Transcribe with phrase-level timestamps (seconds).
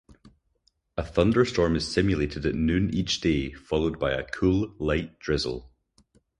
[0.97, 5.69] A thunderstorm is simulated at noon each day, followed by a cool, light drizzle.